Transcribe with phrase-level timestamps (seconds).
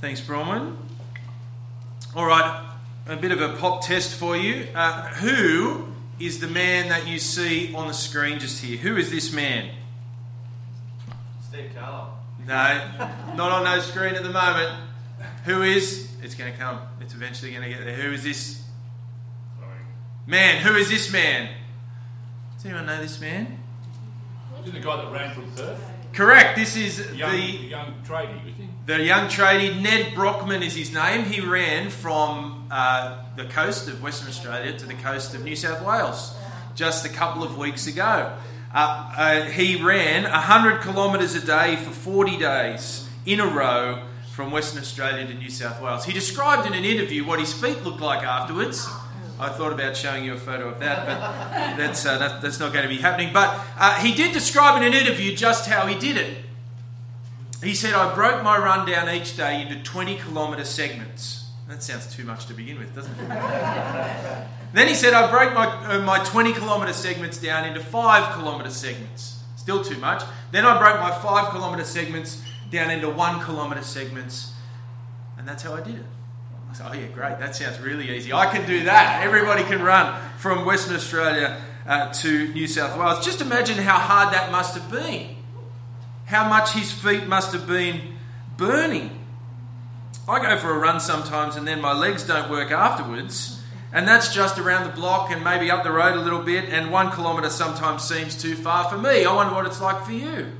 [0.00, 0.76] Thanks, Bronwyn.
[2.14, 2.66] All right,
[3.06, 4.66] a bit of a pop test for you.
[4.74, 5.86] Uh, who
[6.18, 8.76] is the man that you see on the screen just here?
[8.76, 9.70] Who is this man?
[11.48, 12.18] Steve Carlisle.
[12.46, 14.80] No, not on no screen at the moment.
[15.44, 16.10] Who is?
[16.22, 16.80] It's going to come.
[17.00, 17.96] It's eventually going to get there.
[17.96, 18.62] Who is this
[20.26, 20.62] man?
[20.62, 21.50] Who is this man?
[22.56, 23.58] Does anyone know this man?
[24.60, 25.82] Isn't the guy that ran from Perth?
[26.12, 26.56] Correct.
[26.56, 28.68] This is The young, the the young tradie?
[28.86, 31.24] The young tradie, Nedd Brockmann is his name.
[31.24, 35.84] He ran from uh, the coast of Western Australia to the coast of New South
[35.84, 36.32] Wales
[36.76, 38.32] just a couple of weeks ago.
[38.72, 44.52] Uh, uh, he ran 100 kilometres a day for 40 days in a row from
[44.52, 46.04] Western Australia to New South Wales.
[46.04, 48.86] He described in an interview what his feet looked like afterwards.
[49.40, 52.72] I thought about showing you a photo of that, but that's, uh, that, that's not
[52.72, 53.32] going to be happening.
[53.32, 56.45] But uh, he did describe in an interview just how he did it.
[57.62, 61.46] He said, I broke my run down each day into 20 kilometre segments.
[61.68, 63.28] That sounds too much to begin with, doesn't it?
[64.72, 68.70] then he said, I broke my, uh, my 20 kilometre segments down into 5 kilometre
[68.70, 69.40] segments.
[69.56, 70.22] Still too much.
[70.52, 74.52] Then I broke my 5 kilometre segments down into 1 kilometre segments.
[75.38, 76.06] And that's how I did it.
[76.70, 77.38] I said, oh, yeah, great.
[77.40, 78.32] That sounds really easy.
[78.32, 79.24] I can do that.
[79.24, 83.24] Everybody can run from Western Australia uh, to New South Wales.
[83.24, 85.35] Just imagine how hard that must have been
[86.26, 88.00] how much his feet must have been
[88.56, 89.24] burning.
[90.28, 94.34] I go for a run sometimes and then my legs don't work afterwards, and that's
[94.34, 97.50] just around the block and maybe up the road a little bit, and one kilometre
[97.50, 99.24] sometimes seems too far for me.
[99.24, 100.52] I wonder what it's like for you.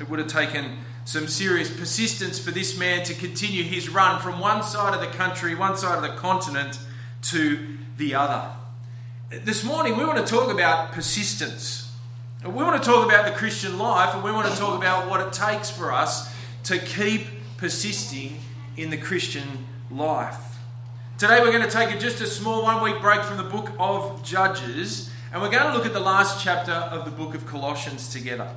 [0.00, 4.38] It would have taken some serious persistence for this man to continue his run from
[4.38, 6.78] one side of the country, one side of the continent,
[7.22, 8.48] to the other.
[9.30, 11.87] This morning we want to talk about persistence.
[12.44, 15.20] We want to talk about the Christian life and we want to talk about what
[15.20, 16.32] it takes for us
[16.64, 18.38] to keep persisting
[18.76, 20.38] in the Christian life.
[21.18, 24.22] Today we're going to take just a small one week break from the book of
[24.22, 28.08] Judges and we're going to look at the last chapter of the book of Colossians
[28.08, 28.48] together.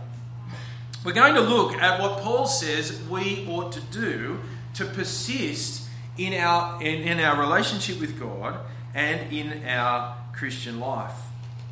[1.03, 4.41] We're going to look at what Paul says we ought to do
[4.75, 8.59] to persist in our, in, in our relationship with God
[8.93, 11.15] and in our Christian life.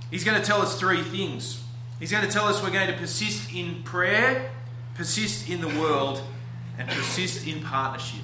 [0.09, 1.65] He's going to tell us three things.
[1.99, 4.51] He's going to tell us we're going to persist in prayer,
[4.95, 6.23] persist in the world,
[6.77, 8.21] and persist in partnership.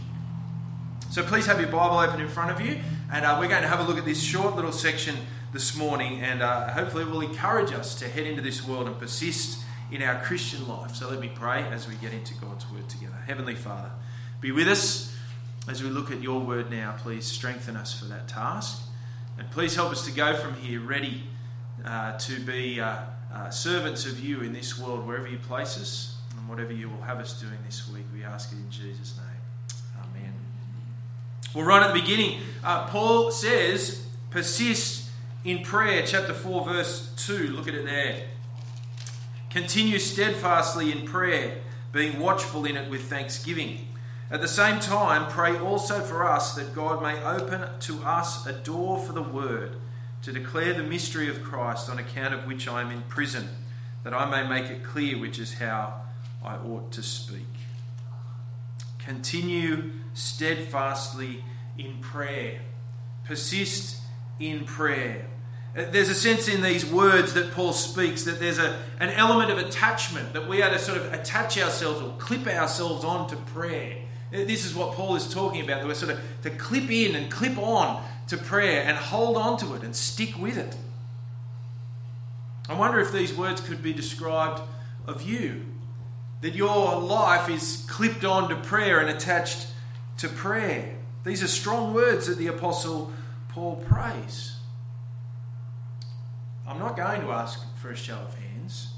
[1.11, 2.79] So please have your Bible open in front of you,
[3.11, 5.17] and uh, we're going to have a look at this short little section
[5.51, 8.97] this morning, and uh, hopefully it will encourage us to head into this world and
[8.97, 9.59] persist
[9.91, 10.95] in our Christian life.
[10.95, 13.17] So let me pray as we get into God's Word together.
[13.27, 13.91] Heavenly Father,
[14.39, 15.13] be with us
[15.67, 16.95] as we look at your Word now.
[16.99, 18.83] Please strengthen us for that task,
[19.37, 21.23] and please help us to go from here ready
[21.83, 22.79] uh, to be
[23.35, 27.01] uh, servants of you in this world, wherever you place us, and whatever you will
[27.01, 28.05] have us doing this week.
[28.13, 29.81] We ask it in Jesus' name.
[29.97, 30.33] Amen.
[31.53, 35.09] Well, right at the beginning, uh, Paul says, persist
[35.43, 37.49] in prayer, chapter 4, verse 2.
[37.49, 38.23] Look at it there.
[39.49, 41.57] Continue steadfastly in prayer,
[41.91, 43.87] being watchful in it with thanksgiving.
[44.31, 48.53] At the same time, pray also for us that God may open to us a
[48.53, 49.75] door for the word
[50.25, 53.47] to declare the mystery of Christ, on account of which I am in prison,
[54.03, 56.01] that I may make it clear which is how
[56.43, 57.45] I ought to speak.
[58.97, 61.43] Continue steadfastly
[61.77, 62.61] in prayer.
[63.25, 64.01] Persist
[64.39, 65.27] in prayer.
[65.75, 69.59] There's a sense in these words that Paul speaks that there's a, an element of
[69.59, 73.97] attachment, that we are to sort of attach ourselves or clip ourselves on to prayer.
[74.31, 77.31] This is what Paul is talking about, that we're sort of to clip in and
[77.31, 80.75] clip on to prayer and hold on to it and stick with it.
[82.67, 84.61] I wonder if these words could be described
[85.05, 85.65] of you.
[86.41, 89.67] That your life is clipped on to prayer and attached
[90.17, 90.95] to prayer.
[91.23, 93.11] These are strong words that the Apostle
[93.49, 94.57] Paul prays.
[96.67, 98.93] I'm not going to ask for a show of hands,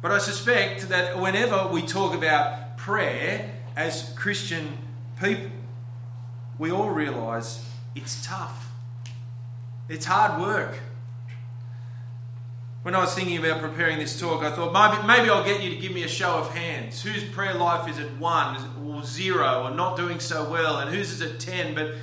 [0.00, 4.78] but I suspect that whenever we talk about prayer as Christian
[5.20, 5.50] people,
[6.58, 8.68] we all realise it's tough.
[9.88, 10.78] It's hard work.
[12.82, 15.70] When I was thinking about preparing this talk, I thought maybe, maybe I'll get you
[15.70, 17.02] to give me a show of hands.
[17.02, 21.12] Whose prayer life is at one or zero or not doing so well, and whose
[21.12, 21.74] is at ten?
[21.74, 21.94] But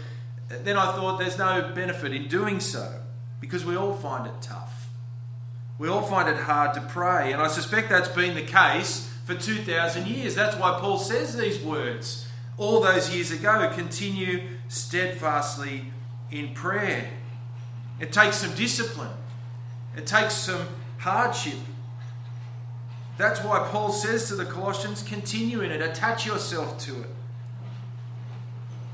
[0.63, 3.01] then I thought there's no benefit in doing so
[3.41, 4.87] because we all find it tough.
[5.77, 9.33] We all find it hard to pray, and I suspect that's been the case for
[9.33, 10.35] 2,000 years.
[10.35, 12.27] That's why Paul says these words
[12.57, 15.91] all those years ago continue steadfastly
[16.31, 17.09] in prayer.
[17.99, 19.11] It takes some discipline,
[19.97, 20.65] it takes some
[20.99, 21.59] hardship.
[23.17, 27.09] That's why Paul says to the Colossians continue in it, attach yourself to it.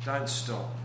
[0.03, 0.75] Don't stop.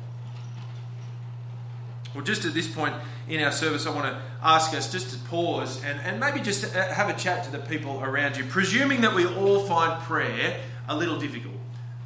[2.14, 2.94] Well, just at this point
[3.28, 6.64] in our service, I want to ask us just to pause and, and maybe just
[6.76, 8.44] uh, have a chat to the people around you.
[8.44, 11.54] Presuming that we all find prayer a little difficult,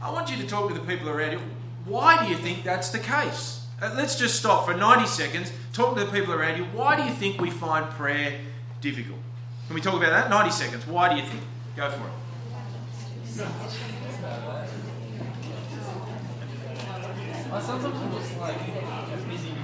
[0.03, 1.41] I want you to talk to the people around you.
[1.85, 3.67] Why do you think that's the case?
[3.83, 6.65] Uh, let's just stop for 90 seconds, talk to the people around you.
[6.67, 8.41] Why do you think we find prayer
[8.81, 9.19] difficult?
[9.67, 10.31] Can we talk about that?
[10.31, 10.87] 90 seconds.
[10.87, 11.43] Why do you think?
[11.77, 12.13] Go for it.
[17.61, 18.59] sometimes I'm just like
[19.29, 19.55] busy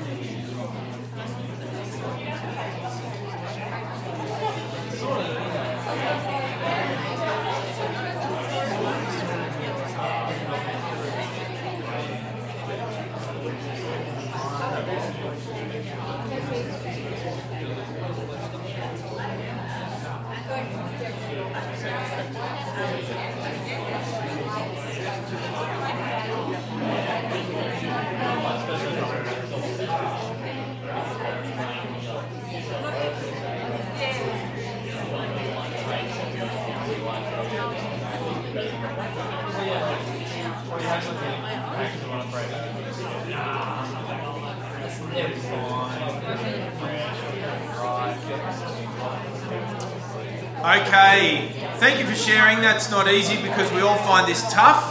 [50.62, 52.60] Okay, thank you for sharing.
[52.60, 54.84] That's not easy because we all find this tough.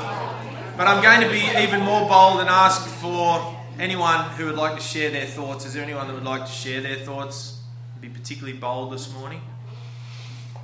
[0.76, 4.76] But I'm going to be even more bold and ask for anyone who would like
[4.76, 5.66] to share their thoughts.
[5.66, 7.62] Is there anyone that would like to share their thoughts?
[8.02, 9.42] Be particularly bold this morning.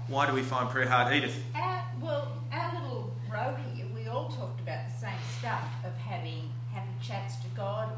[0.08, 1.40] Why do we find prayer hard, Edith?
[2.02, 6.94] Well, our little row here, we all talked about the same stuff of having having
[7.02, 7.90] chats to God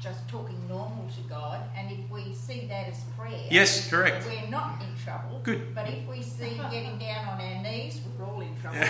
[0.00, 4.24] just talking normal to God, and if we see that as prayer, Yes, correct.
[4.26, 5.40] we're not in trouble.
[5.42, 5.74] Good.
[5.74, 8.78] But if we see getting down on our knees, we're all in trouble.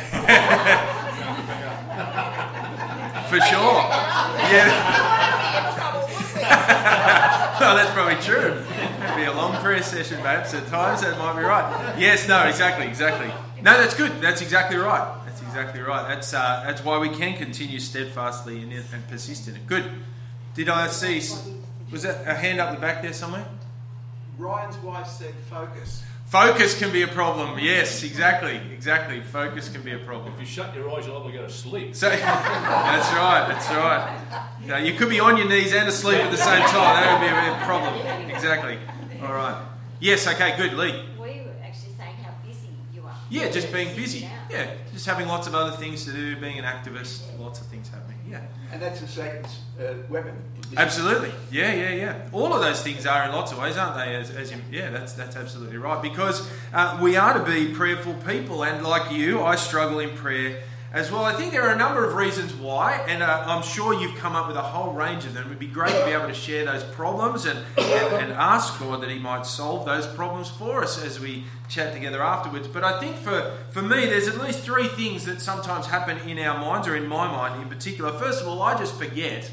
[3.28, 3.82] For sure.
[4.52, 5.52] Yeah.
[5.52, 6.40] We're in trouble, would we?
[6.43, 8.62] well, that's probably true.
[9.05, 11.00] It'd be a long prayer session, perhaps at times.
[11.02, 11.94] That might be right.
[11.99, 13.31] Yes, no, exactly, exactly.
[13.62, 14.12] No, that's good.
[14.20, 15.14] That's exactly right.
[15.26, 16.06] That's exactly right.
[16.08, 19.66] That's uh, that's why we can continue steadfastly and, and persist in it.
[19.66, 19.84] Good.
[20.58, 21.22] Did I see?
[21.93, 23.46] Was that a hand up the back there somewhere?
[24.37, 26.02] Ryan's wife said focus.
[26.26, 27.60] Focus can be a problem.
[27.60, 29.20] Yes, exactly, exactly.
[29.20, 30.34] Focus can be a problem.
[30.34, 31.94] If you shut your eyes, you'll likely go to sleep.
[31.94, 33.46] So that's right.
[33.49, 34.49] That's right.
[34.66, 36.72] Now, you could be on your knees and asleep at the same time.
[36.72, 38.28] That would be a problem.
[38.28, 38.78] Exactly.
[39.22, 39.64] All right.
[40.00, 40.26] Yes.
[40.26, 40.56] Okay.
[40.56, 40.72] Good.
[40.72, 41.05] Lee.
[41.20, 43.14] We were actually saying how busy you are.
[43.31, 44.28] Yeah, just being busy.
[44.50, 47.88] Yeah, just having lots of other things to do, being an activist, lots of things
[47.88, 48.18] happening.
[48.31, 48.41] Yeah,
[48.73, 50.35] And that's a Satan's uh, weapon.
[50.77, 51.33] absolutely.
[51.51, 52.29] Yeah, yeah, yeah.
[52.33, 54.15] All of those things are in lots of ways, aren't they?
[54.15, 56.03] As, as you, yeah, that's that's absolutely right.
[56.03, 60.63] Because uh, we are to be prayerful people, and like you, I struggle in prayer
[60.93, 61.23] as well.
[61.23, 64.35] I think there are a number of reasons why, and uh, I'm sure you've come
[64.35, 65.46] up with a whole range of them.
[65.46, 69.02] It'd be great to be able to share those problems and, and, and ask God
[69.02, 72.69] that He might solve those problems for us as we chat together afterwards.
[72.69, 76.38] But I think for, for me, there's at least three things that sometimes happen in
[76.38, 78.11] our minds, or in my mind in particular.
[78.12, 79.50] First of all, I just forget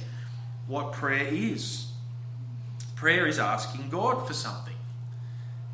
[0.67, 1.87] what prayer is.
[2.95, 4.73] Prayer is asking God for something.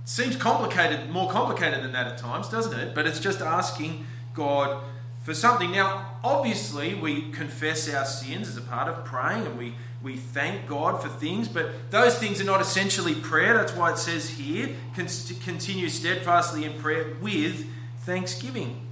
[0.01, 2.95] It seems complicated, more complicated than that at times, doesn't it?
[2.95, 4.83] But it's just asking God
[5.21, 5.71] for something.
[5.71, 10.67] Now, obviously, we confess our sins as a part of praying and we, we thank
[10.67, 13.53] God for things, but those things are not essentially prayer.
[13.53, 15.07] That's why it says here, "Con-
[15.43, 17.67] continue steadfastly in prayer with
[17.99, 18.87] thanksgiving.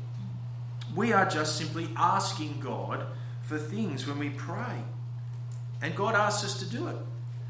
[0.95, 3.05] We are just simply asking God
[3.41, 4.83] for things when we pray.
[5.81, 6.95] And God asks us to do it.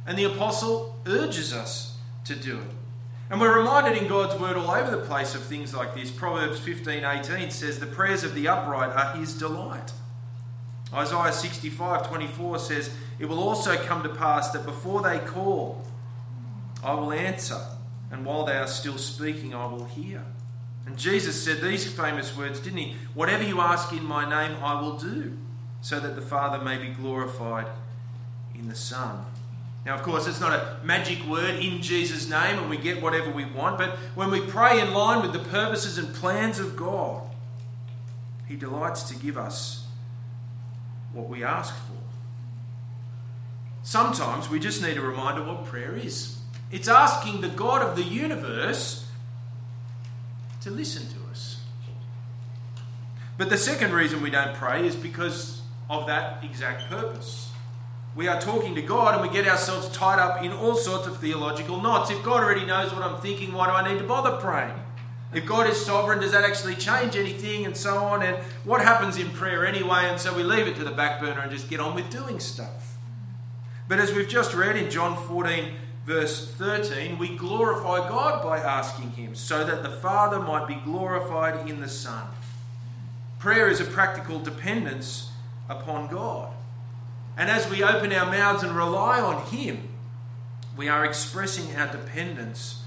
[0.05, 2.78] And the apostle urges us to do it.
[3.29, 6.09] And we're reminded in God's word all over the place of things like this.
[6.09, 9.91] Proverbs 15 18 says, The prayers of the upright are his delight.
[10.91, 15.85] Isaiah 65 24 says, It will also come to pass that before they call,
[16.83, 17.61] I will answer,
[18.11, 20.23] and while they are still speaking, I will hear.
[20.87, 22.95] And Jesus said these famous words, didn't he?
[23.13, 25.37] Whatever you ask in my name, I will do,
[25.81, 27.67] so that the Father may be glorified
[28.55, 29.23] in the Son.
[29.85, 33.31] Now, of course, it's not a magic word in Jesus' name and we get whatever
[33.31, 37.21] we want, but when we pray in line with the purposes and plans of God,
[38.47, 39.87] He delights to give us
[41.13, 41.93] what we ask for.
[43.83, 46.39] Sometimes we just need a reminder what prayer is
[46.71, 49.07] it's asking the God of the universe
[50.61, 51.61] to listen to us.
[53.37, 57.48] But the second reason we don't pray is because of that exact purpose.
[58.19, 61.19] We are talking to God and we get ourselves tied up in all sorts of
[61.19, 62.11] theological knots.
[62.11, 64.77] If God already knows what I'm thinking, why do I need to bother praying?
[65.33, 68.21] If God is sovereign, does that actually change anything and so on?
[68.21, 68.35] And
[68.65, 70.09] what happens in prayer anyway?
[70.09, 72.41] And so we leave it to the back burner and just get on with doing
[72.41, 72.97] stuff.
[73.87, 75.71] But as we've just read in John 14,
[76.05, 81.69] verse 13, we glorify God by asking Him so that the Father might be glorified
[81.69, 82.27] in the Son.
[83.37, 85.31] Prayer is a practical dependence
[85.69, 86.51] upon God.
[87.39, 89.87] And as we open our mouths and rely on Him,
[90.75, 92.83] we are expressing our dependence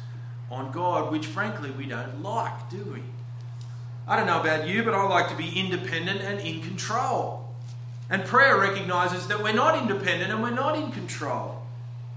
[0.50, 3.02] on God, which frankly we don't like, do we?
[4.06, 7.48] I don't know about you, but I like to be independent and in control.
[8.10, 11.62] And prayer recognizes that we're not independent and we're not in control.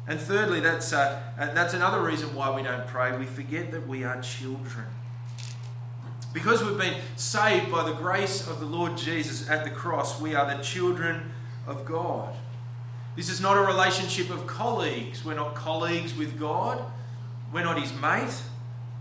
[0.05, 3.17] And thirdly, that's, uh, uh, that's another reason why we don't pray.
[3.17, 4.87] We forget that we are children.
[6.33, 10.35] Because we've been saved by the grace of the Lord Jesus at the cross, we
[10.35, 11.31] are the children
[11.67, 12.35] of God.
[13.15, 15.23] This is not a relationship of colleagues.
[15.23, 16.83] We're not colleagues with God.
[17.53, 18.41] We're not his mate.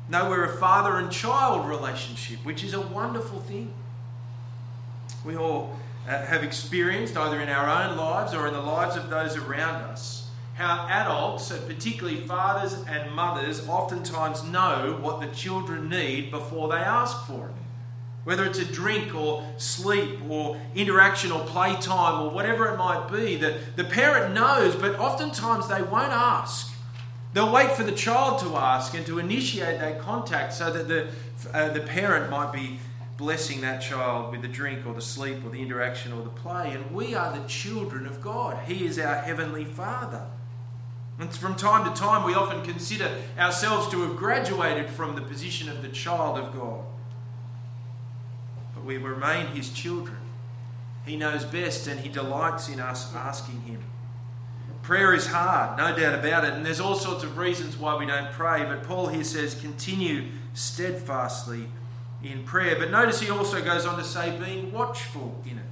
[0.09, 3.73] No, we're a father and child relationship, which is a wonderful thing.
[5.25, 9.09] We all uh, have experienced, either in our own lives or in the lives of
[9.09, 15.88] those around us, how adults, and particularly fathers and mothers, oftentimes know what the children
[15.88, 17.63] need before they ask for it.
[18.24, 23.36] Whether it's a drink or sleep or interaction or playtime or whatever it might be,
[23.36, 26.72] the, the parent knows, but oftentimes they won't ask.
[27.34, 31.08] They'll wait for the child to ask and to initiate that contact so that the,
[31.52, 32.78] uh, the parent might be
[33.16, 36.72] blessing that child with the drink or the sleep or the interaction or the play.
[36.72, 38.64] And we are the children of God.
[38.66, 40.26] He is our heavenly Father.
[41.18, 45.68] And from time to time, we often consider ourselves to have graduated from the position
[45.68, 46.84] of the child of God.
[48.84, 50.18] We remain His children.
[51.06, 53.82] He knows best and He delights in us asking Him.
[54.82, 58.04] Prayer is hard, no doubt about it, and there's all sorts of reasons why we
[58.04, 58.64] don't pray.
[58.64, 61.68] But Paul here says, continue steadfastly
[62.22, 62.76] in prayer.
[62.78, 65.64] But notice he also goes on to say, being watchful in it.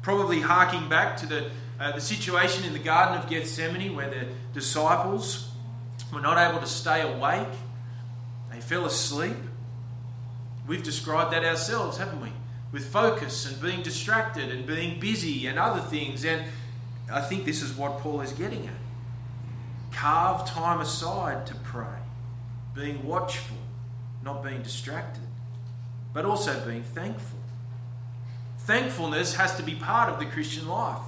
[0.00, 4.26] Probably harking back to the uh, the situation in the Garden of Gethsemane where the
[4.52, 5.50] disciples
[6.12, 7.48] were not able to stay awake,
[8.50, 9.36] they fell asleep.
[10.66, 12.32] We've described that ourselves, haven't we?
[12.72, 16.24] With focus and being distracted and being busy and other things.
[16.24, 16.44] And
[17.12, 18.74] I think this is what Paul is getting at.
[19.92, 22.00] Carve time aside to pray,
[22.74, 23.58] being watchful,
[24.24, 25.22] not being distracted,
[26.12, 27.38] but also being thankful.
[28.58, 31.02] Thankfulness has to be part of the Christian life.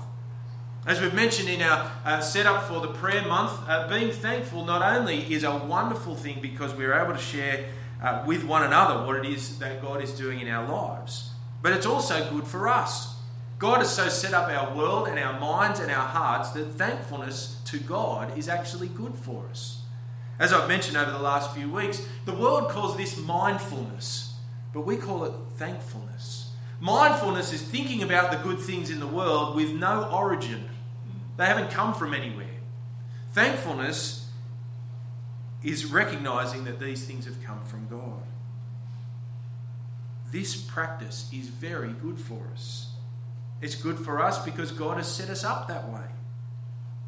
[0.86, 4.82] As we've mentioned in our uh, setup for the prayer month, uh, being thankful not
[4.82, 7.64] only is a wonderful thing because we're able to share
[8.02, 11.30] uh, with one another what it is that God is doing in our lives,
[11.62, 13.14] but it's also good for us.
[13.58, 17.60] God has so set up our world and our minds and our hearts that thankfulness
[17.66, 19.80] to God is actually good for us.
[20.38, 24.34] As I've mentioned over the last few weeks, the world calls this mindfulness,
[24.74, 26.50] but we call it thankfulness.
[26.80, 30.68] Mindfulness is thinking about the good things in the world with no origin
[31.36, 32.46] they haven't come from anywhere.
[33.32, 34.25] Thankfulness
[35.66, 38.22] is recognizing that these things have come from God.
[40.30, 42.92] This practice is very good for us.
[43.60, 46.04] It's good for us because God has set us up that way.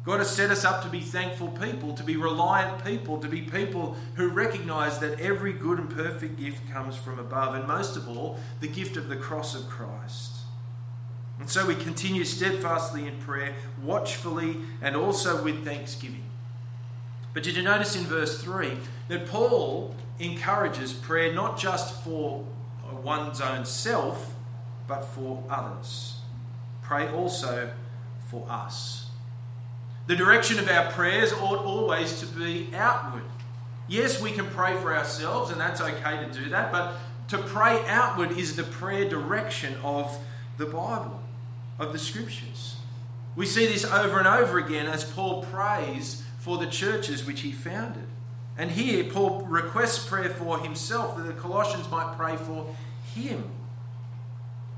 [0.03, 3.41] God has set us up to be thankful people, to be reliant people, to be
[3.41, 8.07] people who recognize that every good and perfect gift comes from above, and most of
[8.09, 10.37] all, the gift of the cross of Christ.
[11.39, 16.28] And so we continue steadfastly in prayer, watchfully, and also with thanksgiving.
[17.39, 18.73] But did you notice in verse 3
[19.07, 22.43] that Paul encourages prayer not just for
[23.01, 24.35] one's own self,
[24.89, 26.19] but for others?
[26.81, 27.69] Pray also
[28.27, 29.11] for us.
[30.07, 33.23] The direction of our prayers ought always to be outward.
[33.87, 36.95] Yes, we can pray for ourselves, and that's okay to do that, but
[37.29, 40.19] to pray outward is the prayer direction of
[40.57, 41.23] the Bible
[41.79, 42.75] of the scriptures.
[43.37, 47.51] We see this over and over again as Paul prays for the churches which he
[47.51, 48.07] founded.
[48.57, 52.75] And here, Paul requests prayer for himself that the Colossians might pray for
[53.13, 53.43] him.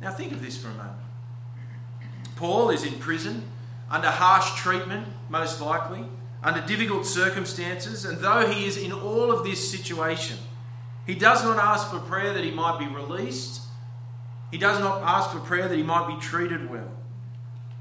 [0.02, 0.98] Now, think of this for a moment.
[2.36, 3.44] Paul is in prison,
[3.90, 6.04] under harsh treatment, most likely,
[6.44, 10.38] under difficult circumstances, and though he is in all of this situation,
[11.08, 13.62] he does not ask for prayer that he might be released
[14.52, 16.92] he does not ask for prayer that he might be treated well.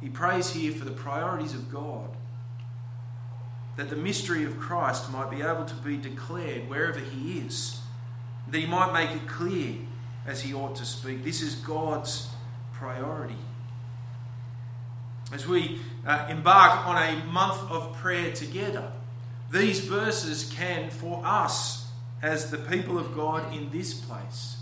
[0.01, 2.17] He prays here for the priorities of God,
[3.81, 7.81] that the mystery of Christ might be able to be declared wherever he is,
[8.47, 9.77] that he might make it clear
[10.27, 11.25] as he ought to speak.
[11.25, 12.29] This is God's
[12.75, 13.39] priority.
[15.33, 18.93] As we uh, embark on a month of prayer together,
[19.51, 21.89] these verses can, for us,
[22.21, 24.59] as the people of God in this place.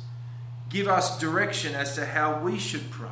[0.69, 3.09] Give us direction as to how we should pray.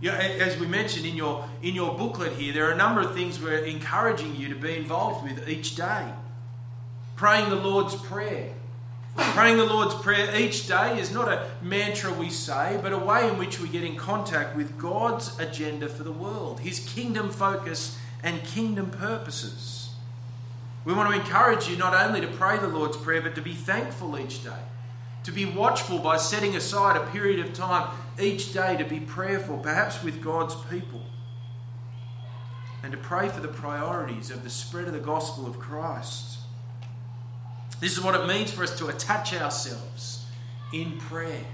[0.00, 3.00] You know, as we mentioned in your, in your booklet here, there are a number
[3.00, 6.12] of things we're encouraging you to be involved with each day.
[7.16, 8.52] Praying the Lord's Prayer.
[9.16, 13.26] Praying the Lord's Prayer each day is not a mantra we say, but a way
[13.26, 17.98] in which we get in contact with God's agenda for the world, His kingdom focus
[18.22, 19.94] and kingdom purposes.
[20.84, 23.54] We want to encourage you not only to pray the Lord's Prayer, but to be
[23.54, 24.60] thankful each day,
[25.26, 29.58] to be watchful by setting aside a period of time each day to be prayerful,
[29.58, 31.02] perhaps with God's people,
[32.84, 36.38] and to pray for the priorities of the spread of the gospel of Christ.
[37.80, 40.26] This is what it means for us to attach ourselves
[40.72, 41.44] in prayer,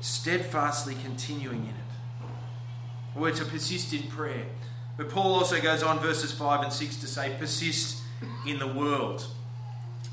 [0.00, 3.16] steadfastly continuing in it.
[3.16, 4.46] We're to persist in prayer.
[4.96, 8.04] But Paul also goes on, verses 5 and 6, to say, persist
[8.46, 9.26] in the world.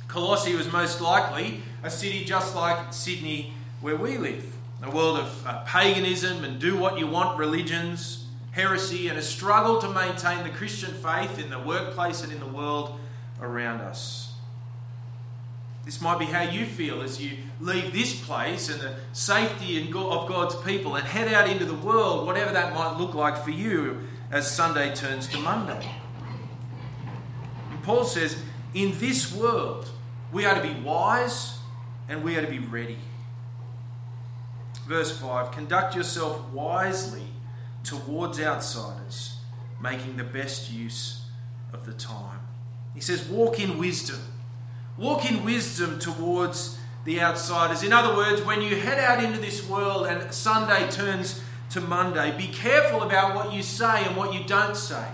[0.07, 5.47] Colossae was most likely a city just like Sydney, where we live a world of
[5.47, 10.49] uh, paganism and do what you want religions, heresy, and a struggle to maintain the
[10.49, 12.99] Christian faith in the workplace and in the world
[13.41, 14.33] around us.
[15.83, 19.91] This might be how you feel as you leave this place and the safety of
[20.27, 24.01] God's people and head out into the world, whatever that might look like for you
[24.29, 25.89] as Sunday turns to Monday.
[27.71, 28.37] And Paul says,
[28.73, 29.89] in this world,
[30.31, 31.59] we are to be wise
[32.09, 32.97] and we are to be ready.
[34.87, 37.27] Verse 5 Conduct yourself wisely
[37.83, 39.37] towards outsiders,
[39.81, 41.25] making the best use
[41.73, 42.39] of the time.
[42.93, 44.19] He says, Walk in wisdom.
[44.97, 47.83] Walk in wisdom towards the outsiders.
[47.83, 52.35] In other words, when you head out into this world and Sunday turns to Monday,
[52.37, 55.07] be careful about what you say and what you don't say.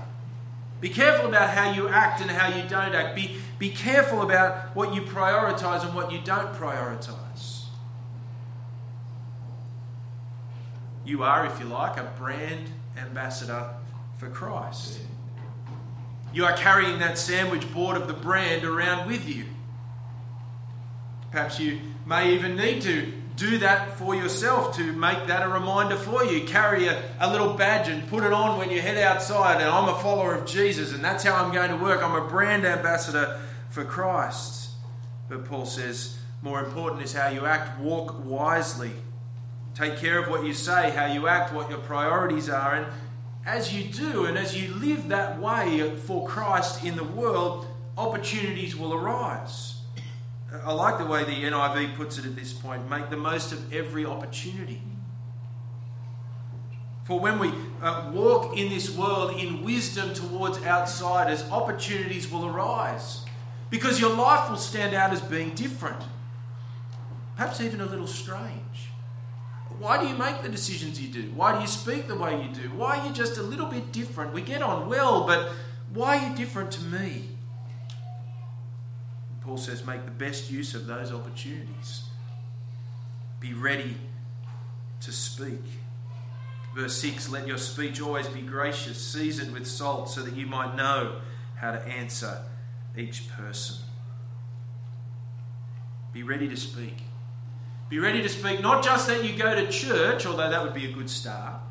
[0.80, 3.16] Be careful about how you act and how you don't act.
[3.16, 7.64] Be, be careful about what you prioritize and what you don't prioritize.
[11.06, 13.70] You are, if you like, a brand ambassador
[14.18, 15.00] for Christ.
[16.34, 19.46] You are carrying that sandwich board of the brand around with you.
[21.32, 25.96] Perhaps you may even need to do that for yourself to make that a reminder
[25.96, 26.44] for you.
[26.44, 29.88] Carry a, a little badge and put it on when you head outside, and I'm
[29.88, 32.04] a follower of Jesus, and that's how I'm going to work.
[32.04, 33.40] I'm a brand ambassador
[33.74, 34.70] for Christ.
[35.28, 37.80] But Paul says, more important is how you act.
[37.80, 38.92] Walk wisely
[39.76, 42.76] Take care of what you say, how you act, what your priorities are.
[42.76, 42.86] And
[43.46, 47.66] as you do, and as you live that way for Christ in the world,
[47.98, 49.82] opportunities will arise.
[50.64, 53.74] I like the way the NIV puts it at this point make the most of
[53.74, 54.82] every opportunity.
[57.06, 63.26] For when we uh, walk in this world in wisdom towards outsiders, opportunities will arise.
[63.74, 66.00] Because your life will stand out as being different,
[67.36, 68.92] perhaps even a little strange.
[69.80, 71.32] Why do you make the decisions you do?
[71.32, 72.70] Why do you speak the way you do?
[72.76, 74.32] Why are you just a little bit different?
[74.32, 75.54] We get on well, but
[75.92, 77.30] why are you different to me?
[79.42, 82.04] Paul says, make the best use of those opportunities.
[83.40, 83.98] Be ready
[85.02, 85.64] to speak.
[86.76, 90.76] Verse 6 Let your speech always be gracious, seasoned with salt, so that you might
[90.76, 91.22] know
[91.56, 92.38] how to answer
[92.98, 93.78] each person.
[96.12, 96.98] Be ready to speak.
[97.90, 100.90] Be ready to speak not just that you go to church, although that would be
[100.90, 101.62] a good start,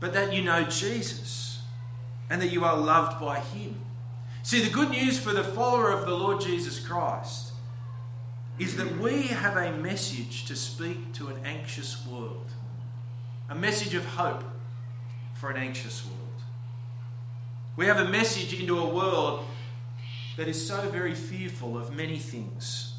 [0.00, 1.62] but that you know Jesus
[2.28, 3.80] and that you are loved by Him.
[4.42, 7.52] See, the good news for the follower of the Lord Jesus Christ
[8.58, 12.50] is that we have a message to speak to an anxious world,
[13.48, 14.44] a message of hope
[15.34, 16.18] for an anxious world.
[17.76, 19.44] We have a message into a world
[20.36, 22.94] that is so very fearful of many things.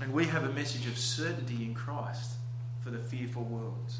[0.00, 2.32] And we have a message of certainty in Christ
[2.82, 3.92] for the fearful world.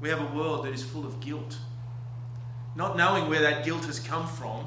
[0.00, 1.58] We have a world that is full of guilt,
[2.76, 4.66] not knowing where that guilt has come from,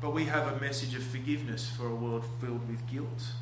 [0.00, 3.32] but we have a message of forgiveness for a world filled with guilt.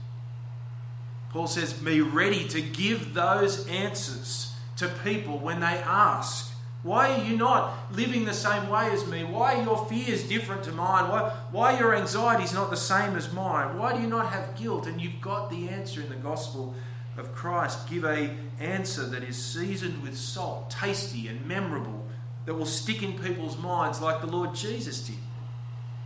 [1.31, 6.54] Paul says, Be ready to give those answers to people when they ask.
[6.85, 9.25] Why are you not living the same way as me?
[9.25, 11.11] Why are your fears different to mine?
[11.11, 13.79] Why, why your anxiety is not the same as mine?
[13.79, 14.87] Why do you not have guilt?
[14.87, 16.75] And you've got the answer in the gospel
[17.16, 17.88] of Christ.
[17.88, 22.05] Give a answer that is seasoned with salt, tasty and memorable,
[22.44, 25.16] that will stick in people's minds like the Lord Jesus did.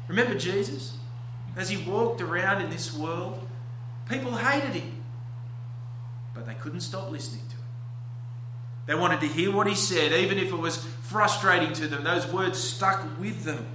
[0.06, 0.96] Remember Jesus?
[1.56, 3.44] As he walked around in this world,
[4.08, 5.02] people hated him,
[6.34, 7.47] but they couldn't stop listening.
[8.88, 12.04] They wanted to hear what he said, even if it was frustrating to them.
[12.04, 13.66] Those words stuck with them.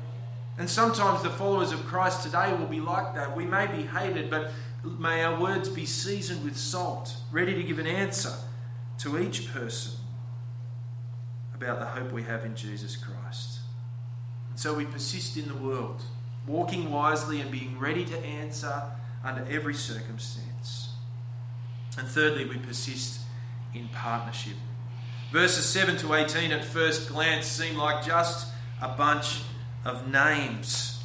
[0.58, 3.38] And sometimes the followers of Christ today will be like that.
[3.38, 4.52] We may be hated, but
[4.84, 8.34] may our words be seasoned with salt, ready to give an answer
[9.00, 9.94] to each person
[11.54, 13.60] about the hope we have in Jesus Christ.
[14.50, 16.02] And so we persist in the world,
[16.48, 18.82] walking wisely and being ready to answer
[19.24, 20.90] under every circumstance.
[22.00, 23.22] And thirdly, we persist
[23.76, 24.56] in partnership.
[25.34, 28.46] Verses 7 to 18 at first glance seem like just
[28.80, 29.42] a bunch
[29.84, 31.04] of names.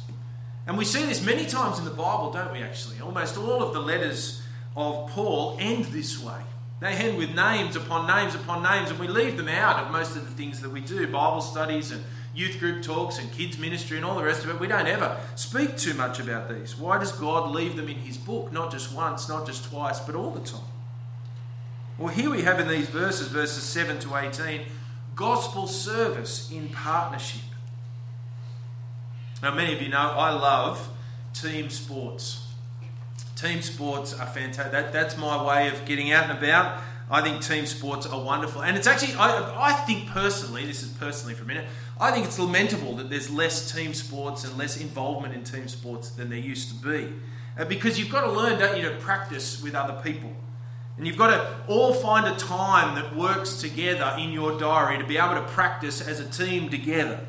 [0.67, 3.01] And we see this many times in the Bible, don't we, actually?
[3.01, 4.43] Almost all of the letters
[4.77, 6.41] of Paul end this way.
[6.79, 10.15] They end with names upon names upon names, and we leave them out of most
[10.15, 12.03] of the things that we do Bible studies and
[12.35, 14.59] youth group talks and kids' ministry and all the rest of it.
[14.59, 16.77] We don't ever speak too much about these.
[16.77, 20.13] Why does God leave them in His book, not just once, not just twice, but
[20.13, 20.68] all the time?
[21.99, 24.61] Well, here we have in these verses, verses 7 to 18,
[25.15, 27.41] gospel service in partnership.
[29.43, 30.87] Now, many of you know I love
[31.33, 32.47] team sports.
[33.35, 34.71] Team sports are fantastic.
[34.71, 36.81] That, that's my way of getting out and about.
[37.11, 38.63] I think team sports are wonderful.
[38.63, 41.65] And it's actually, I, I think personally, this is personally for a minute,
[41.99, 46.11] I think it's lamentable that there's less team sports and less involvement in team sports
[46.11, 47.11] than there used to be.
[47.67, 50.33] Because you've got to learn, don't you, to practice with other people.
[50.99, 55.05] And you've got to all find a time that works together in your diary to
[55.05, 57.21] be able to practice as a team together.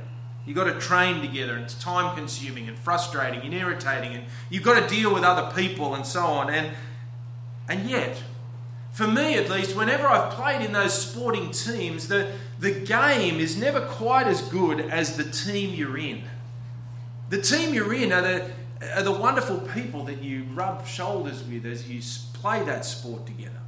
[0.44, 4.64] You've got to train together, and it's time consuming and frustrating and irritating, and you've
[4.64, 6.50] got to deal with other people and so on.
[6.50, 6.74] And,
[7.68, 8.20] and yet,
[8.90, 13.56] for me at least, whenever I've played in those sporting teams, the, the game is
[13.56, 16.22] never quite as good as the team you're in.
[17.28, 18.50] The team you're in are the,
[18.96, 22.02] are the wonderful people that you rub shoulders with as you
[22.32, 23.59] play that sport together.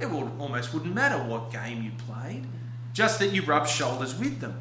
[0.00, 2.46] It will, almost wouldn't matter what game you played,
[2.92, 4.60] just that you rub shoulders with them.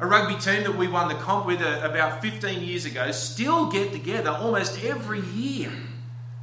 [0.00, 3.70] A rugby team that we won the comp with uh, about 15 years ago still
[3.70, 5.72] get together almost every year.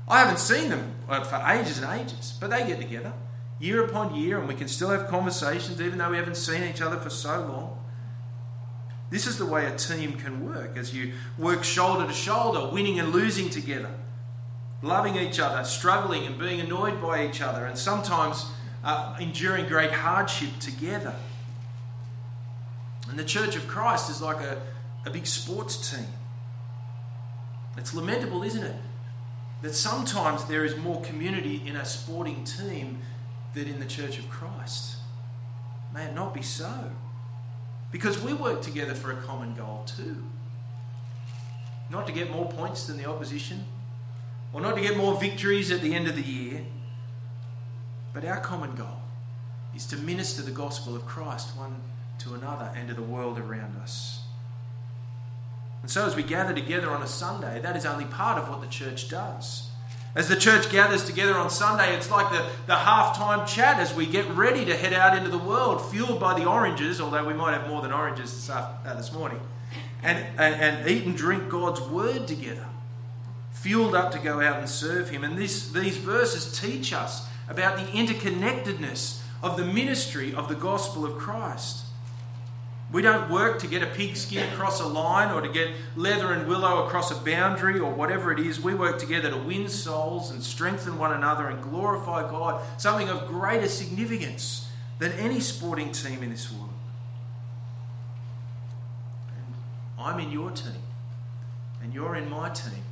[0.08, 3.14] I haven't seen them uh, for ages and ages, but they get together
[3.60, 6.82] year upon year and we can still have conversations even though we haven't seen each
[6.82, 7.80] other for so long.
[9.10, 13.00] This is the way a team can work as you work shoulder to shoulder, winning
[13.00, 13.92] and losing together,
[14.82, 18.46] loving each other, struggling and being annoyed by each other, and sometimes
[18.84, 21.16] uh, enduring great hardship together.
[23.10, 24.62] And the Church of Christ is like a,
[25.06, 26.08] a big sports team.
[27.78, 28.76] It's lamentable, isn't it?
[29.62, 33.00] That sometimes there is more community in a sporting team
[33.54, 34.98] than in the Church of Christ.
[35.94, 36.92] May it not be so.
[37.92, 40.24] Because we work together for a common goal too.
[41.90, 43.64] Not to get more points than the opposition,
[44.56, 46.62] or not to get more victories at the end of the year,
[48.14, 49.02] but our common goal
[49.76, 51.76] is to minister the gospel of Christ one
[52.20, 54.24] to another and to the world around us.
[55.82, 58.62] And so, as we gather together on a Sunday, that is only part of what
[58.62, 59.68] the church does.
[60.16, 64.06] As the church gathers together on Sunday, it's like the, the halftime chat as we
[64.06, 67.52] get ready to head out into the world, fueled by the oranges, although we might
[67.52, 69.42] have more than oranges this, after, uh, this morning,
[70.02, 72.66] and, and, and eat and drink God's word together,
[73.66, 75.24] fueled up to go out and serve Him.
[75.24, 81.04] And this, these verses teach us about the interconnectedness of the ministry of the gospel
[81.04, 81.84] of Christ.
[82.92, 86.48] We don't work to get a pigskin across a line or to get leather and
[86.48, 88.62] willow across a boundary or whatever it is.
[88.62, 93.26] We work together to win souls and strengthen one another and glorify God, something of
[93.26, 96.70] greater significance than any sporting team in this world.
[99.36, 99.56] And
[99.98, 100.84] I'm in your team,
[101.82, 102.85] and you're in my team.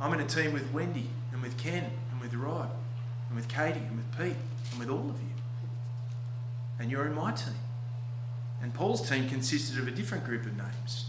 [0.00, 2.70] I'm in a team with Wendy and with Ken and with Rod
[3.28, 4.36] and with Katie and with Pete
[4.70, 5.34] and with all of you.
[6.78, 7.54] And you're in my team.
[8.62, 11.06] And Paul's team consisted of a different group of names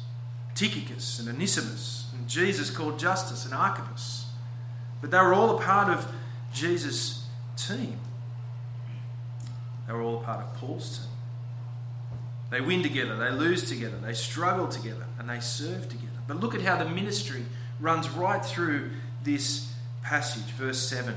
[0.55, 4.27] Tychicus and Onesimus, and Jesus called Justus and Archippus.
[5.01, 6.09] But they were all a part of
[6.53, 7.25] Jesus'
[7.57, 7.99] team.
[9.85, 11.07] They were all a part of Paul's team.
[12.51, 16.07] They win together, they lose together, they struggle together, and they serve together.
[16.27, 17.45] But look at how the ministry
[17.79, 18.91] runs right through
[19.23, 21.15] this passage, verse 7.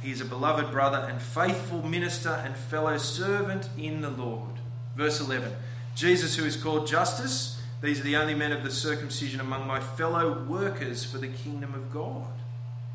[0.00, 4.60] He is a beloved brother and faithful minister and fellow servant in the Lord
[4.96, 5.52] Verse 11
[5.94, 9.80] Jesus, who is called Justus, these are the only men of the circumcision among my
[9.80, 12.30] fellow workers for the kingdom of God.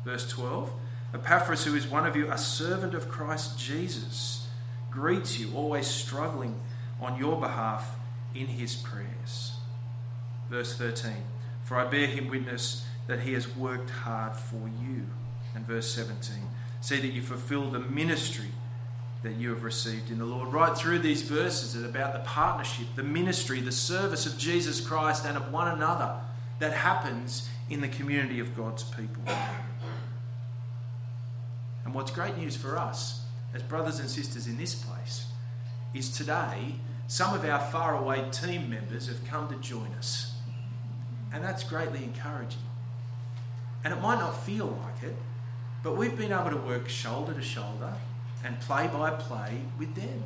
[0.04, 0.72] Verse 12
[1.14, 4.46] Epaphras, who is one of you, a servant of Christ Jesus,
[4.90, 6.60] greets you, always struggling
[7.00, 7.96] on your behalf
[8.34, 9.52] in his prayers.
[10.50, 11.12] Verse 13
[11.66, 15.06] For I bear him witness that he has worked hard for you.
[15.54, 16.36] And verse 17
[16.80, 18.52] See that you fulfill the ministry
[19.24, 20.52] that you have received in the Lord.
[20.52, 25.24] Right through these verses are about the partnership, the ministry, the service of Jesus Christ
[25.26, 26.14] and of one another
[26.60, 29.24] that happens in the community of God's people.
[31.84, 35.26] And what's great news for us as brothers and sisters in this place
[35.92, 36.76] is today
[37.08, 40.35] some of our faraway team members have come to join us.
[41.32, 42.62] And that's greatly encouraging.
[43.84, 45.16] And it might not feel like it,
[45.82, 47.94] but we've been able to work shoulder to shoulder
[48.44, 50.24] and play by play with them.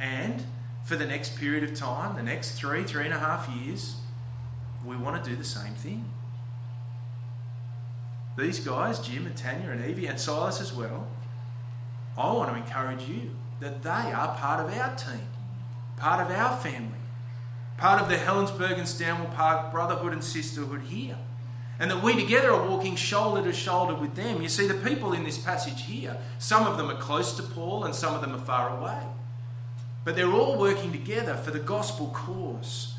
[0.00, 0.44] And
[0.84, 3.96] for the next period of time, the next three, three and a half years,
[4.84, 6.04] we want to do the same thing.
[8.36, 11.08] These guys, Jim and Tanya and Evie and Silas as well,
[12.16, 15.26] I want to encourage you that they are part of our team,
[15.96, 16.97] part of our family,
[17.78, 21.16] part of the Helensburgh and Stanwell Park brotherhood and sisterhood here.
[21.78, 24.42] And that we together are walking shoulder to shoulder with them.
[24.42, 27.84] You see, the people in this passage here, some of them are close to Paul
[27.84, 29.00] and some of them are far away.
[30.04, 32.94] But they're all working together for the gospel cause.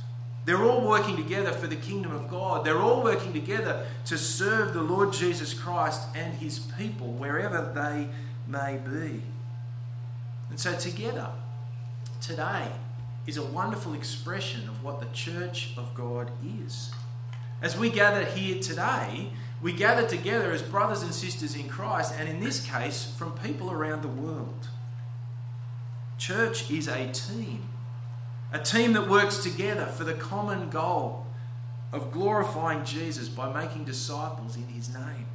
[0.46, 2.66] They're all working together for the kingdom of God.
[2.66, 8.08] They're all working together to serve the Lord Jesus Christ and his people wherever they
[8.48, 9.24] may be.
[10.50, 11.28] And so, together,
[12.22, 12.70] today
[13.30, 16.32] is a wonderful expression of what the church of God
[16.66, 16.92] is.
[17.62, 19.30] As we gather here today,
[19.62, 23.72] we gather together as brothers and sisters in Christ, and in this case, from people
[23.72, 24.70] around the world.
[26.18, 27.70] Church is a team,
[28.52, 31.28] a team that works together for the common goal
[31.94, 35.28] of glorifying Jesus by making disciples in his name.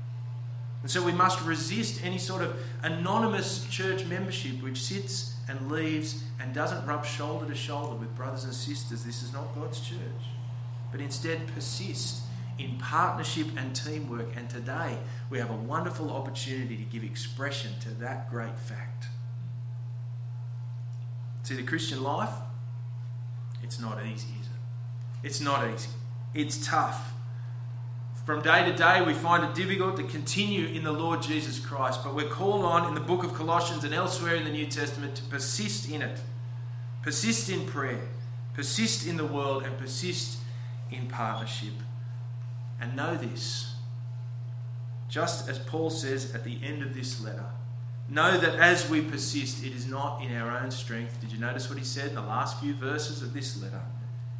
[0.82, 6.22] And so we must resist any sort of anonymous church membership which sits and leaves
[6.40, 9.04] and doesn't rub shoulder to shoulder with brothers and sisters.
[9.04, 9.98] This is not God's church.
[10.90, 12.22] But instead persist
[12.58, 14.36] in partnership and teamwork.
[14.36, 14.98] And today
[15.30, 19.06] we have a wonderful opportunity to give expression to that great fact.
[21.42, 22.32] See, the Christian life,
[23.62, 25.26] it's not easy, is it?
[25.26, 25.90] It's not easy.
[26.32, 27.12] It's tough.
[28.24, 32.00] From day to day, we find it difficult to continue in the Lord Jesus Christ,
[32.02, 35.14] but we're called on in the book of Colossians and elsewhere in the New Testament
[35.16, 36.20] to persist in it.
[37.02, 38.08] Persist in prayer,
[38.54, 40.38] persist in the world, and persist
[40.90, 41.74] in partnership.
[42.80, 43.74] And know this,
[45.10, 47.44] just as Paul says at the end of this letter,
[48.08, 51.20] know that as we persist, it is not in our own strength.
[51.20, 53.82] Did you notice what he said in the last few verses of this letter?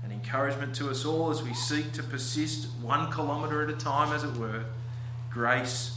[0.05, 4.13] An encouragement to us all as we seek to persist one kilometre at a time,
[4.13, 4.65] as it were.
[5.31, 5.97] Grace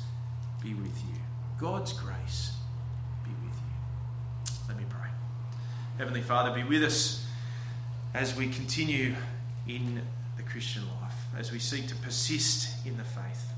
[0.64, 1.16] be with you.
[1.60, 2.54] God's grace
[3.24, 4.56] be with you.
[4.70, 5.10] Let me pray.
[5.98, 7.26] Heavenly Father, be with us
[8.14, 9.14] as we continue
[9.68, 10.02] in
[10.38, 13.52] the Christian life, as we seek to persist in the faith.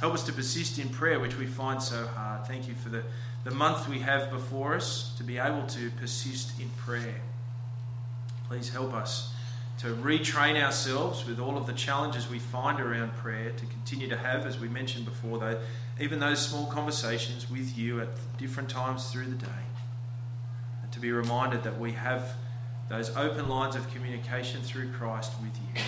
[0.00, 2.46] Help us to persist in prayer, which we find so hard.
[2.46, 3.02] Thank you for the,
[3.44, 7.16] the month we have before us to be able to persist in prayer.
[8.48, 9.34] Please help us
[9.78, 14.16] to retrain ourselves with all of the challenges we find around prayer, to continue to
[14.16, 15.58] have, as we mentioned before, though,
[16.00, 18.08] even those small conversations with you at
[18.38, 19.64] different times through the day.
[20.82, 22.36] And to be reminded that we have
[22.88, 25.82] those open lines of communication through Christ with you.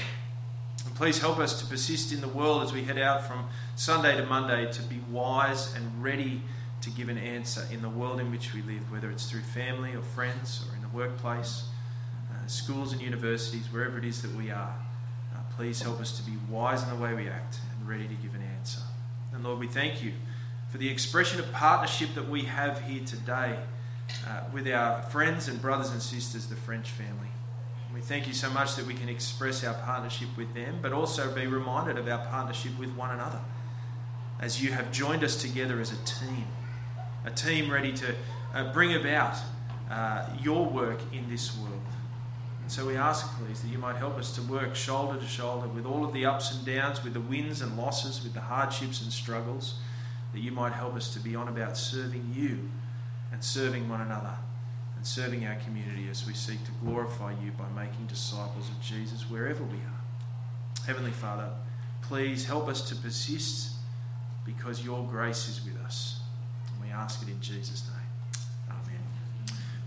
[0.85, 4.17] And please help us to persist in the world as we head out from Sunday
[4.17, 6.43] to Monday to be wise and ready
[6.83, 9.95] to give an answer in the world in which we live, whether it's through family
[9.95, 11.65] or friends or in the workplace
[12.49, 14.75] schools and universities, wherever it is that we are.
[15.35, 18.15] Uh, please help us to be wise in the way we act and ready to
[18.15, 18.81] give an answer.
[19.33, 20.13] And Lord, we thank you
[20.71, 23.59] for the expression of partnership that we have here today
[24.27, 27.29] uh, with our friends and brothers and sisters, the French family.
[27.95, 31.35] We thank you so much that we can express our partnership with them, but also
[31.35, 33.41] be reminded of our partnership with one another
[34.41, 36.47] as you have joined us together as a team,
[37.25, 38.15] a team ready to
[38.55, 39.37] uh, bring about
[39.91, 41.78] uh, your work in this world.
[42.69, 45.67] And so we ask, please, that you might help us to work shoulder to shoulder
[45.69, 49.01] with all of the ups and downs, with the wins and losses, with the hardships
[49.01, 49.79] and struggles,
[50.35, 52.69] that you might help us to be on about serving you
[53.33, 54.35] and serving one another
[54.97, 59.23] and serving our community as we seek to glorify you by making disciples of Jesus
[59.31, 60.85] wherever we are.
[60.87, 61.49] Heavenly Father,
[62.03, 63.77] please help us to persist
[64.45, 66.21] because your grace is with us.
[66.71, 67.98] And we ask it in Jesus' name.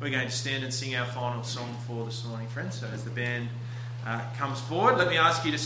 [0.01, 2.79] We're going to stand and sing our final song for this morning, friends.
[2.79, 3.49] So as the band
[4.03, 5.59] uh, comes forward, let me ask you to